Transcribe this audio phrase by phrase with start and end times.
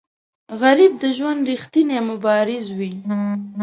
[0.61, 2.91] غریب د ژوند ریښتینی مبارز وي